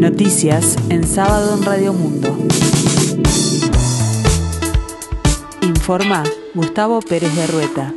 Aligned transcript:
Noticias 0.00 0.78
en 0.88 1.06
sábado 1.06 1.58
en 1.58 1.62
Radio 1.62 1.92
Mundo. 1.92 2.34
Informa 5.60 6.24
Gustavo 6.54 7.00
Pérez 7.02 7.36
de 7.36 7.46
Rueta. 7.46 7.94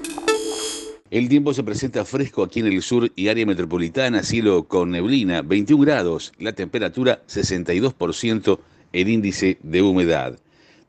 El 1.09 1.29
tiempo 1.29 1.53
se 1.53 1.63
presenta 1.63 2.03
fresco 2.03 2.43
aquí 2.43 2.59
en 2.59 2.67
el 2.67 2.81
sur 2.81 3.09
y 3.15 3.29
área 3.29 3.45
metropolitana, 3.45 4.21
cielo 4.21 4.65
con 4.65 4.91
neblina, 4.91 5.43
21 5.43 5.81
grados, 5.81 6.33
la 6.39 6.51
temperatura 6.51 7.21
62%, 7.29 8.59
el 8.91 9.07
índice 9.07 9.57
de 9.63 9.81
humedad. 9.81 10.37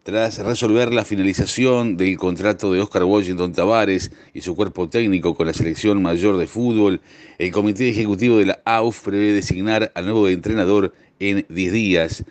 Tras 0.05 0.37
resolver 0.37 0.93
la 0.93 1.07
finalización 1.07 1.97
del 1.97 2.19
contrato 2.19 2.71
de 2.71 2.83
Oscar 2.83 3.05
Washington 3.05 3.55
Tavares 3.55 4.11
y 4.35 4.43
su 4.43 4.55
cuerpo 4.55 4.87
técnico 4.87 5.35
con 5.35 5.47
la 5.47 5.55
selección 5.55 6.03
mayor 6.03 6.37
de 6.37 6.47
fútbol, 6.47 7.01
el 7.39 7.51
Comité 7.51 7.89
Ejecutivo 7.89 8.37
de 8.37 8.45
la 8.45 8.61
AUF 8.67 9.03
prevé 9.03 9.33
designar 9.33 9.91
al 9.95 10.05
nuevo 10.05 10.29
entrenador 10.29 10.93
en 11.21 11.47
10 11.49 11.73
días. 11.73 12.23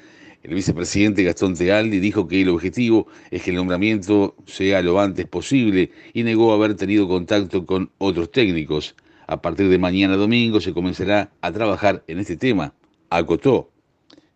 El 0.44 0.54
vicepresidente 0.54 1.23
Gastón 1.23 1.55
Tealdi 1.55 1.98
dijo 1.98 2.28
que 2.28 2.44
el 2.44 2.50
objetivo 2.50 3.08
es 3.31 3.41
que 3.41 3.50
el 3.50 3.55
nombramiento 3.55 4.36
sea 4.45 4.84
lo 4.84 5.00
antes 5.00 5.26
posible 5.26 5.90
y 6.14 6.22
negó 6.22 6.53
haber 6.53 6.76
tenido 6.76 7.08
contacto 7.08 7.66
con 7.66 7.90
otros 7.98 8.31
técnicos. 8.31 8.95
A 9.26 9.42
partir 9.42 9.67
de 9.70 9.80
mañana 9.80 10.16
domingo 10.16 10.62
se 10.62 10.73
comenzará 10.73 11.31
a 11.42 11.52
trabajar 11.52 12.03
en 12.05 12.20
este 12.20 12.38
tema, 12.38 12.76
acotó. 13.09 13.73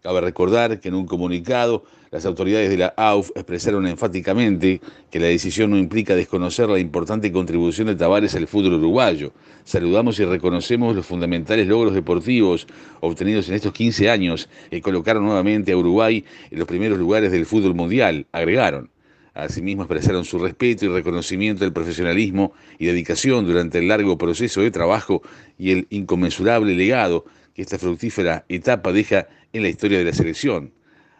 Cabe 0.04 0.22
recordar 0.22 0.80
que 0.80 0.90
en 0.90 0.96
un 0.96 1.08
comunicado 1.08 1.84
las 2.12 2.26
autoridades 2.26 2.70
de 2.70 2.78
la 2.78 2.94
AUF 2.96 3.32
expresaron 3.36 3.88
enfáticamente 3.88 4.80
que 5.10 5.20
la 5.20 5.26
decisión 5.26 5.72
no 5.72 5.78
implica 5.78 6.16
desconocer 6.16 6.70
la 6.70 6.80
importante 6.80 7.32
contribución 7.32 7.88
de 7.88 7.96
Tavares 7.96 8.36
al 8.36 8.48
fútbol 8.48 8.76
uruguayo. 8.76 9.34
Saludamos 9.64 10.20
y 10.20 10.26
reconocemos 10.26 10.96
los 10.96 11.06
fundamentales 11.06 11.68
logros 11.68 11.96
deportivos 11.96 12.68
obtenidos 13.02 13.50
en 13.50 13.56
estos 13.56 13.74
15 13.74 14.10
años 14.10 14.50
que 14.70 14.82
colocaron 14.82 15.26
nuevamente 15.26 15.72
a 15.72 15.78
Uruguay 15.78 16.24
en 16.52 16.60
los 16.60 16.68
primeros 16.68 17.00
lugares 17.00 17.32
del 17.32 17.46
fútbol 17.46 17.74
mundial, 17.74 18.28
agregaron. 18.32 18.92
Asimismo 19.34 19.84
expresaron 19.84 20.26
su 20.26 20.40
respeto 20.40 20.86
y 20.86 20.90
reconocimiento 20.90 21.66
al 21.66 21.74
profesionalismo 21.74 22.54
y 22.80 22.86
dedicación 22.86 23.46
durante 23.46 23.80
el 23.80 23.88
largo 23.88 24.18
proceso 24.18 24.62
de 24.62 24.72
trabajo 24.72 25.22
y 25.58 25.72
el 25.72 25.88
inconmensurable 25.90 26.74
legado 26.76 27.26
que 27.54 27.64
esta 27.64 27.78
fructífera 27.78 28.46
etapa 28.50 28.92
deja 28.92 29.28
en 29.58 29.64
la 29.64 29.70
historia 29.70 29.98
de 29.98 30.06
la 30.06 30.14
selección. 30.14 30.72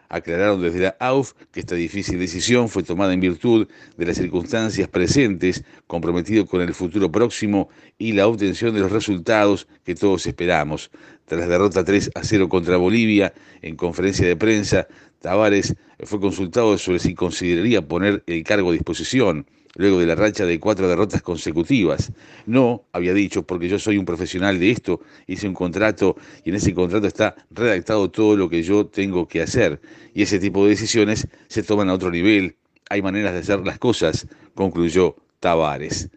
Aclararon 0.10 0.62
desde 0.62 0.80
la 0.80 0.96
AUF 1.00 1.34
que 1.52 1.60
esta 1.60 1.76
difícil 1.76 2.18
decisión 2.18 2.70
fue 2.70 2.82
tomada 2.82 3.14
en 3.14 3.20
virtud 3.20 3.68
de 3.98 4.06
las 4.06 4.16
circunstancias 4.16 4.88
presentes, 4.88 5.66
comprometido 5.86 6.46
con 6.46 6.62
el 6.62 6.74
futuro 6.74 7.12
próximo 7.12 7.68
y 7.98 8.14
la 8.14 8.28
obtención 8.28 8.74
de 8.74 8.80
los 8.80 8.92
resultados 8.92 9.68
que 9.84 9.96
todos 9.96 10.26
esperamos. 10.26 10.92
Tras 11.26 11.42
la 11.42 11.48
derrota 11.48 11.84
3 11.84 12.12
a 12.16 12.24
0 12.24 12.48
contra 12.48 12.78
Bolivia, 12.78 13.34
en 13.62 13.76
conferencia 13.76 14.26
de 14.26 14.38
prensa, 14.38 14.88
Tavares 15.20 15.76
fue 16.04 16.22
consultado 16.22 16.78
sobre 16.78 17.00
si 17.00 17.14
consideraría 17.14 17.86
poner 17.86 18.24
el 18.28 18.44
cargo 18.44 18.70
a 18.70 18.74
disposición 18.74 19.46
luego 19.78 20.00
de 20.00 20.08
la 20.08 20.16
racha 20.16 20.46
de 20.46 20.60
cuatro 20.60 20.90
derrotas 20.90 21.22
consecutivas. 21.22 22.12
No, 22.46 22.84
había 22.92 23.14
dicho, 23.14 23.44
porque 23.44 23.70
yo 23.70 23.80
soy 23.80 23.98
un 23.98 24.06
profesional 24.06 24.60
de 24.60 24.72
esto, 24.72 25.02
hice 25.28 25.48
un 25.48 25.54
contrato 25.54 26.18
y 26.44 26.50
en 26.50 26.56
ese 26.56 26.74
contrato 26.74 27.08
está 27.08 27.36
redactado 27.52 28.12
todo 28.12 28.36
lo 28.36 28.50
que 28.50 28.64
yo 28.64 28.88
tengo 28.88 29.28
que 29.28 29.42
hacer. 29.42 29.80
Y 30.14 30.24
ese 30.24 30.40
tipo 30.40 30.64
de 30.64 30.72
decisiones 30.72 31.28
se 31.48 31.64
toman 31.64 31.90
a 31.90 31.94
otro 31.94 32.12
nivel. 32.12 32.58
Hay 32.90 33.02
maneras 33.02 33.34
de 33.34 33.40
hacer 33.40 33.60
las 33.66 33.78
cosas, 33.78 34.28
concluyó 34.56 35.16
Tavares. 35.40 36.10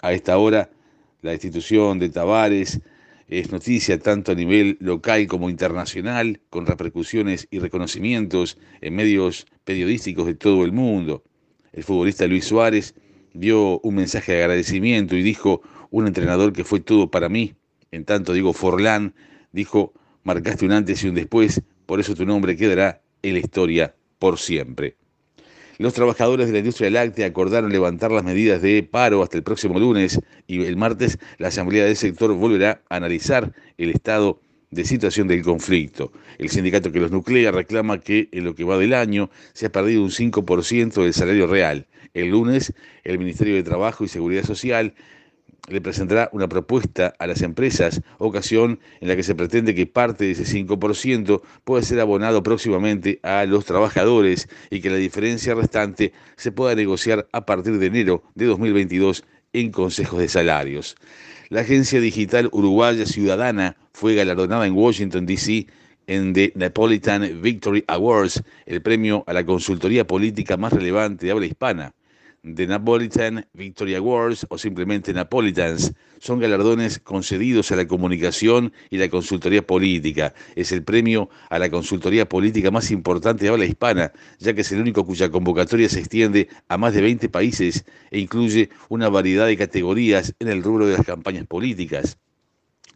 A 0.00 0.12
esta 0.12 0.36
hora, 0.36 0.70
la 1.22 1.32
institución 1.32 2.00
de 2.00 2.08
Tavares 2.08 2.80
es 3.28 3.52
noticia 3.52 3.98
tanto 3.98 4.32
a 4.32 4.34
nivel 4.34 4.76
local 4.80 5.26
como 5.28 5.48
internacional, 5.48 6.40
con 6.50 6.66
repercusiones 6.66 7.46
y 7.50 7.60
reconocimientos 7.60 8.58
en 8.80 8.96
medios 8.96 9.46
periodísticos 9.64 10.26
de 10.26 10.34
todo 10.34 10.64
el 10.64 10.72
mundo. 10.72 11.22
El 11.72 11.84
futbolista 11.84 12.26
Luis 12.26 12.44
Suárez 12.44 12.94
dio 13.32 13.80
un 13.80 13.94
mensaje 13.94 14.32
de 14.32 14.42
agradecimiento 14.42 15.16
y 15.16 15.22
dijo, 15.22 15.62
un 15.90 16.06
entrenador 16.06 16.52
que 16.52 16.64
fue 16.64 16.80
todo 16.80 17.10
para 17.10 17.28
mí. 17.28 17.54
En 17.90 18.04
tanto, 18.04 18.32
Diego 18.32 18.52
Forlán 18.52 19.14
dijo, 19.52 19.92
marcaste 20.22 20.64
un 20.64 20.72
antes 20.72 21.02
y 21.02 21.08
un 21.08 21.14
después, 21.14 21.62
por 21.86 22.00
eso 22.00 22.14
tu 22.14 22.26
nombre 22.26 22.56
quedará 22.56 23.02
en 23.22 23.34
la 23.34 23.40
historia 23.40 23.94
por 24.18 24.38
siempre. 24.38 24.96
Los 25.78 25.94
trabajadores 25.94 26.46
de 26.46 26.52
la 26.52 26.58
industria 26.58 26.90
láctea 26.90 27.26
acordaron 27.26 27.72
levantar 27.72 28.12
las 28.12 28.22
medidas 28.22 28.62
de 28.62 28.82
paro 28.82 29.22
hasta 29.22 29.36
el 29.36 29.42
próximo 29.42 29.78
lunes 29.78 30.20
y 30.46 30.62
el 30.62 30.76
martes 30.76 31.18
la 31.38 31.48
Asamblea 31.48 31.84
del 31.84 31.96
sector 31.96 32.32
volverá 32.34 32.82
a 32.88 32.96
analizar 32.96 33.52
el 33.78 33.90
estado 33.90 34.40
de 34.72 34.84
situación 34.84 35.28
del 35.28 35.42
conflicto. 35.42 36.10
El 36.38 36.48
sindicato 36.50 36.90
que 36.90 36.98
los 36.98 37.12
nuclea 37.12 37.52
reclama 37.52 38.00
que 38.00 38.28
en 38.32 38.44
lo 38.44 38.56
que 38.56 38.64
va 38.64 38.78
del 38.78 38.94
año 38.94 39.30
se 39.52 39.66
ha 39.66 39.72
perdido 39.72 40.02
un 40.02 40.10
5% 40.10 41.02
del 41.02 41.14
salario 41.14 41.46
real. 41.46 41.86
El 42.14 42.30
lunes, 42.30 42.74
el 43.04 43.18
Ministerio 43.18 43.54
de 43.54 43.62
Trabajo 43.62 44.02
y 44.02 44.08
Seguridad 44.08 44.44
Social 44.44 44.94
le 45.68 45.80
presentará 45.80 46.28
una 46.32 46.48
propuesta 46.48 47.14
a 47.18 47.26
las 47.26 47.42
empresas, 47.42 48.00
ocasión 48.18 48.80
en 49.00 49.08
la 49.08 49.14
que 49.14 49.22
se 49.22 49.34
pretende 49.34 49.74
que 49.74 49.86
parte 49.86 50.24
de 50.24 50.32
ese 50.32 50.44
5% 50.44 51.42
pueda 51.64 51.82
ser 51.84 52.00
abonado 52.00 52.42
próximamente 52.42 53.20
a 53.22 53.44
los 53.44 53.64
trabajadores 53.64 54.48
y 54.70 54.80
que 54.80 54.90
la 54.90 54.96
diferencia 54.96 55.54
restante 55.54 56.12
se 56.36 56.50
pueda 56.50 56.74
negociar 56.74 57.28
a 57.30 57.46
partir 57.46 57.78
de 57.78 57.86
enero 57.86 58.24
de 58.34 58.46
2022 58.46 59.24
en 59.52 59.70
consejos 59.70 60.18
de 60.18 60.28
salarios. 60.28 60.96
La 61.52 61.60
agencia 61.60 62.00
digital 62.00 62.48
uruguaya 62.50 63.04
Ciudadana 63.04 63.76
fue 63.92 64.14
galardonada 64.14 64.66
en 64.66 64.72
Washington, 64.72 65.26
D.C. 65.26 65.66
en 66.06 66.32
The 66.32 66.50
Napolitan 66.54 67.42
Victory 67.42 67.84
Awards, 67.88 68.42
el 68.64 68.80
premio 68.80 69.22
a 69.26 69.34
la 69.34 69.44
consultoría 69.44 70.06
política 70.06 70.56
más 70.56 70.72
relevante 70.72 71.26
de 71.26 71.32
habla 71.32 71.44
hispana. 71.44 71.92
The 72.44 72.66
Napolitan 72.66 73.46
Victory 73.52 73.94
Awards 73.94 74.46
o 74.48 74.58
simplemente 74.58 75.12
Napolitans 75.12 75.94
son 76.18 76.40
galardones 76.40 76.98
concedidos 76.98 77.70
a 77.70 77.76
la 77.76 77.86
comunicación 77.86 78.72
y 78.90 78.98
la 78.98 79.08
consultoría 79.08 79.64
política. 79.64 80.34
Es 80.56 80.72
el 80.72 80.82
premio 80.82 81.30
a 81.50 81.60
la 81.60 81.70
consultoría 81.70 82.28
política 82.28 82.72
más 82.72 82.90
importante 82.90 83.44
de 83.44 83.50
habla 83.50 83.64
hispana, 83.64 84.10
ya 84.40 84.54
que 84.54 84.62
es 84.62 84.72
el 84.72 84.80
único 84.80 85.06
cuya 85.06 85.30
convocatoria 85.30 85.88
se 85.88 86.00
extiende 86.00 86.48
a 86.66 86.78
más 86.78 86.94
de 86.94 87.02
20 87.02 87.28
países 87.28 87.84
e 88.10 88.18
incluye 88.18 88.70
una 88.88 89.08
variedad 89.08 89.46
de 89.46 89.56
categorías 89.56 90.34
en 90.40 90.48
el 90.48 90.64
rubro 90.64 90.88
de 90.88 90.96
las 90.96 91.06
campañas 91.06 91.46
políticas 91.46 92.18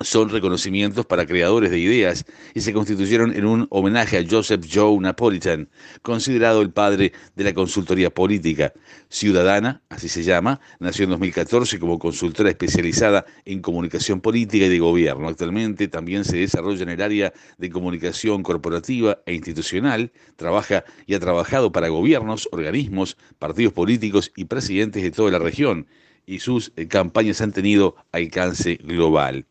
son 0.00 0.28
reconocimientos 0.28 1.06
para 1.06 1.26
creadores 1.26 1.70
de 1.70 1.78
ideas 1.78 2.24
y 2.54 2.60
se 2.60 2.72
constituyeron 2.72 3.34
en 3.34 3.46
un 3.46 3.66
homenaje 3.70 4.18
a 4.18 4.24
Joseph 4.28 4.66
Joe 4.70 4.98
Napolitan, 5.00 5.68
considerado 6.02 6.62
el 6.62 6.70
padre 6.70 7.12
de 7.34 7.44
la 7.44 7.54
consultoría 7.54 8.10
política. 8.10 8.72
Ciudadana, 9.08 9.82
así 9.88 10.08
se 10.08 10.22
llama, 10.22 10.60
nació 10.80 11.04
en 11.04 11.10
2014 11.10 11.78
como 11.78 11.98
consultora 11.98 12.50
especializada 12.50 13.24
en 13.44 13.62
comunicación 13.62 14.20
política 14.20 14.66
y 14.66 14.68
de 14.68 14.78
gobierno. 14.78 15.28
Actualmente 15.28 15.88
también 15.88 16.24
se 16.24 16.38
desarrolla 16.38 16.82
en 16.82 16.90
el 16.90 17.02
área 17.02 17.32
de 17.58 17.70
comunicación 17.70 18.42
corporativa 18.42 19.18
e 19.26 19.34
institucional, 19.34 20.12
trabaja 20.36 20.84
y 21.06 21.14
ha 21.14 21.20
trabajado 21.20 21.72
para 21.72 21.88
gobiernos, 21.88 22.48
organismos, 22.52 23.16
partidos 23.38 23.72
políticos 23.72 24.32
y 24.36 24.44
presidentes 24.44 25.02
de 25.02 25.10
toda 25.10 25.30
la 25.30 25.38
región, 25.38 25.86
y 26.26 26.40
sus 26.40 26.72
eh, 26.76 26.88
campañas 26.88 27.40
han 27.40 27.52
tenido 27.52 27.96
alcance 28.12 28.74
global. 28.82 29.46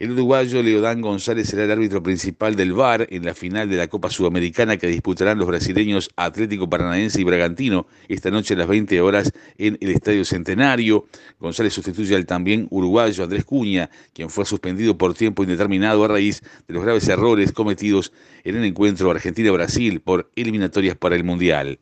El 0.00 0.10
uruguayo 0.10 0.60
Leodán 0.60 1.00
González 1.00 1.48
será 1.48 1.64
el 1.64 1.70
árbitro 1.70 2.02
principal 2.02 2.56
del 2.56 2.72
VAR 2.72 3.06
en 3.10 3.24
la 3.24 3.32
final 3.32 3.68
de 3.68 3.76
la 3.76 3.86
Copa 3.86 4.10
Sudamericana 4.10 4.76
que 4.76 4.88
disputarán 4.88 5.38
los 5.38 5.46
brasileños 5.46 6.10
Atlético 6.16 6.68
Paranaense 6.68 7.20
y 7.20 7.24
Bragantino 7.24 7.86
esta 8.08 8.30
noche 8.30 8.54
a 8.54 8.56
las 8.56 8.66
20 8.66 9.00
horas 9.00 9.32
en 9.56 9.78
el 9.80 9.90
Estadio 9.90 10.24
Centenario. 10.24 11.06
González 11.38 11.74
sustituye 11.74 12.16
al 12.16 12.26
también 12.26 12.66
uruguayo 12.70 13.22
Andrés 13.22 13.44
Cuña, 13.44 13.88
quien 14.12 14.30
fue 14.30 14.44
suspendido 14.44 14.98
por 14.98 15.14
tiempo 15.14 15.44
indeterminado 15.44 16.04
a 16.04 16.08
raíz 16.08 16.42
de 16.66 16.74
los 16.74 16.82
graves 16.82 17.06
errores 17.06 17.52
cometidos 17.52 18.12
en 18.42 18.56
el 18.56 18.64
encuentro 18.64 19.12
Argentina-Brasil 19.12 20.00
por 20.00 20.28
eliminatorias 20.34 20.96
para 20.96 21.14
el 21.14 21.22
Mundial. 21.22 21.78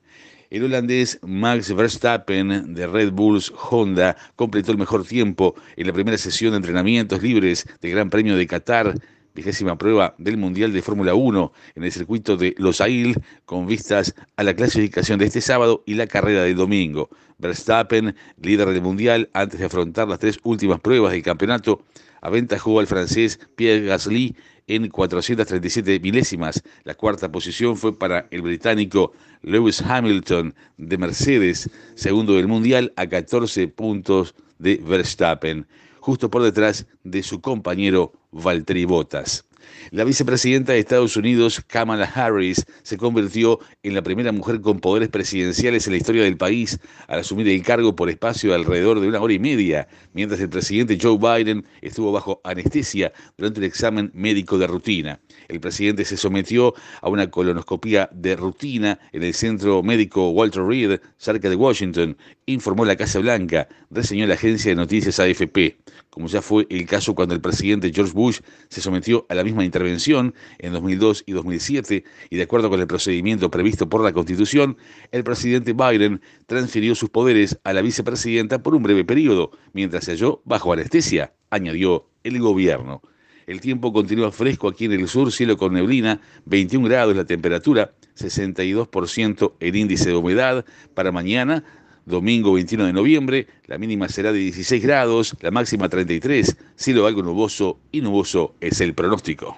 El 0.53 0.65
holandés 0.65 1.19
Max 1.23 1.75
Verstappen 1.75 2.75
de 2.75 2.87
Red 2.87 3.13
Bulls 3.13 3.51
Honda 3.71 4.19
completó 4.37 4.71
el 4.71 4.77
mejor 4.77 5.03
tiempo 5.07 5.55
en 5.77 5.87
la 5.87 5.95
primera 5.95 6.19
sesión 6.19 6.51
de 6.51 6.59
entrenamientos 6.59 7.23
libres 7.23 7.67
del 7.81 7.93
Gran 7.93 8.11
Premio 8.11 8.37
de 8.37 8.47
Qatar, 8.47 8.95
vigésima 9.35 9.79
prueba 9.79 10.15
del 10.19 10.37
Mundial 10.37 10.75
de 10.75 10.83
Fórmula 10.83 11.15
1 11.15 11.53
en 11.77 11.85
el 11.85 11.91
circuito 11.91 12.37
de 12.37 12.55
Los 12.59 12.83
Ailes, 12.83 13.17
con 13.47 13.67
vistas 13.67 14.15
a 14.37 14.43
la 14.43 14.53
clasificación 14.53 15.19
de 15.19 15.25
este 15.25 15.41
sábado 15.41 15.85
y 15.87 15.95
la 15.95 16.07
carrera 16.07 16.43
del 16.43 16.57
domingo. 16.57 17.09
Verstappen, 17.43 18.15
líder 18.41 18.69
del 18.69 18.81
Mundial, 18.81 19.29
antes 19.35 19.61
de 19.61 19.67
afrontar 19.67 20.09
las 20.09 20.21
tres 20.21 20.39
últimas 20.45 20.81
pruebas 20.81 21.13
del 21.13 21.23
campeonato, 21.23 21.85
aventajó 22.23 22.79
al 22.81 22.87
francés 22.87 23.41
Pierre 23.57 23.85
Gasly 23.85 24.37
en 24.69 24.89
437 24.89 26.01
milésimas. 26.01 26.63
La 26.85 26.95
cuarta 26.95 27.31
posición 27.31 27.77
fue 27.77 27.99
para 27.99 28.29
el 28.31 28.43
británico 28.43 29.13
Lewis 29.43 29.83
Hamilton 29.83 30.55
de 30.79 30.97
Mercedes, 30.97 31.69
segundo 31.97 32.35
del 32.35 32.47
Mundial, 32.47 32.93
a 32.97 33.07
14 33.07 33.67
puntos 33.69 34.35
de 34.59 34.77
Verstappen, 34.77 35.67
justo 35.99 36.31
por 36.31 36.43
detrás 36.43 36.87
de 37.03 37.25
su 37.25 37.41
compañero 37.41 38.13
Valtteri 38.31 38.85
Bottas. 38.85 39.45
La 39.91 40.05
vicepresidenta 40.05 40.73
de 40.73 40.79
Estados 40.79 41.17
Unidos, 41.17 41.63
Kamala 41.67 42.05
Harris, 42.05 42.65
se 42.83 42.97
convirtió 42.97 43.61
en 43.83 43.95
la 43.95 44.03
primera 44.03 44.33
mujer 44.33 44.61
con 44.61 44.81
poderes 44.81 45.09
presidenciales 45.09 45.87
en 45.87 45.93
la 45.93 45.97
historia 45.99 46.23
del 46.23 46.37
país 46.37 46.79
al 47.09 47.21
asumir 47.21 47.49
el 47.49 47.63
cargo 47.63 47.95
por 47.95 48.11
espacio 48.11 48.51
de 48.51 48.57
alrededor 48.57 49.01
de 49.01 49.09
una 49.09 49.21
hora 49.21 49.33
y 49.33 49.39
media, 49.39 49.89
mientras 50.13 50.41
el 50.41 50.49
presidente 50.49 50.99
Joe 51.01 51.19
Biden 51.19 51.65
estuvo 51.81 52.13
bajo 52.13 52.41
anestesia 52.45 53.13
durante 53.37 53.61
un 53.61 53.65
examen 53.65 54.11
médico 54.15 54.59
de 54.59 54.67
rutina. 54.67 55.21
El 55.49 55.61
presidente 55.61 56.05
se 56.05 56.17
sometió 56.17 56.75
a 57.01 57.09
una 57.09 57.31
colonoscopia 57.31 58.09
de 58.13 58.37
rutina 58.37 58.99
en 59.13 59.23
el 59.23 59.35
centro 59.35 59.83
médico 59.83 60.31
Walter 60.31 60.65
Reed, 60.65 61.01
cerca 61.17 61.49
de 61.49 61.57
Washington, 61.57 62.17
informó 62.47 62.85
la 62.85 62.97
Casa 62.97 63.19
Blanca, 63.19 63.69
reseñó 63.91 64.27
la 64.27 64.35
agencia 64.35 64.71
de 64.71 64.77
noticias 64.77 65.19
AFP, 65.21 65.77
como 66.11 66.27
ya 66.29 66.43
fue 66.43 66.67
el 66.71 66.87
caso 66.87 67.15
cuando 67.15 67.35
el 67.35 67.41
presidente 67.41 67.93
George 67.93 68.13
Bush 68.13 68.41
se 68.69 68.81
sometió 68.81 69.27
a 69.29 69.35
la 69.35 69.43
intervención 69.65 70.35
en 70.59 70.73
2002 70.73 71.25
y 71.27 71.33
2007, 71.33 72.05
y 72.31 72.37
de 72.37 72.43
acuerdo 72.43 72.71
con 72.71 72.81
el 72.81 72.87
procedimiento 72.87 73.51
previsto 73.51 73.89
por 73.89 74.03
la 74.03 74.13
Constitución, 74.13 74.77
el 75.11 75.25
presidente 75.25 75.73
Biden 75.73 76.21
transfirió 76.47 76.95
sus 76.95 77.11
poderes 77.11 77.59
a 77.65 77.73
la 77.73 77.83
vicepresidenta 77.83 78.63
por 78.63 78.75
un 78.75 78.83
breve 78.83 79.05
periodo, 79.05 79.51
mientras 79.73 80.05
se 80.05 80.13
halló 80.13 80.43
bajo 80.45 80.73
anestesia, 80.73 81.33
añadió 81.51 82.09
el 82.25 82.39
gobierno. 82.41 83.03
El 83.47 83.61
tiempo 83.61 83.93
continúa 83.93 84.31
fresco 84.31 84.69
aquí 84.69 84.85
en 84.85 84.93
el 84.93 85.09
sur, 85.09 85.33
cielo 85.33 85.57
con 85.57 85.75
neblina, 85.75 86.21
21 86.45 86.89
grados 86.89 87.17
la 87.17 87.25
temperatura, 87.25 87.93
62% 88.17 89.55
el 89.59 89.77
índice 89.77 90.11
de 90.11 90.17
humedad. 90.17 90.65
Para 90.95 91.13
mañana, 91.13 91.65
domingo 92.05 92.53
21 92.55 92.87
de 92.87 92.93
noviembre, 92.93 93.47
la 93.67 93.79
mínima 93.79 94.09
será 94.09 94.33
de 94.33 94.39
16 94.39 94.83
grados, 94.83 95.37
la 95.41 95.51
máxima 95.51 95.89
33, 95.89 96.57
cielo 96.75 97.07
algo 97.07 97.23
nuboso 97.23 97.79
y 97.91 98.01
nuboso 98.01 98.55
es 98.61 98.81
el 98.81 98.95
pronóstico. 98.95 99.57